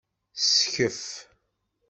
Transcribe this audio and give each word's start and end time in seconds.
Skef. 0.47 0.99